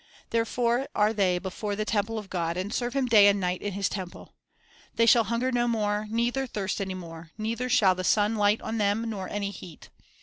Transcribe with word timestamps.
Therefore 0.31 0.87
are 0.95 1.13
they 1.13 1.37
before 1.37 1.75
the 1.75 1.85
throne 1.85 2.17
of 2.17 2.27
God, 2.31 2.57
and 2.57 2.73
serve 2.73 2.95
Him 2.95 3.05
day 3.05 3.27
and 3.27 3.39
night 3.39 3.61
in 3.61 3.73
His 3.73 3.87
temple.... 3.87 4.33
They 4.95 5.05
shall 5.05 5.25
hunger 5.25 5.51
no 5.51 5.67
more, 5.67 6.07
neither 6.09 6.47
thirst 6.47 6.81
any 6.81 6.95
more; 6.95 7.29
neither 7.37 7.69
shall 7.69 7.93
the 7.93 8.03
sun 8.03 8.33
light 8.35 8.61
on 8.63 8.79
them, 8.79 9.07
nor 9.07 9.29
any 9.29 9.51
heat. 9.51 9.91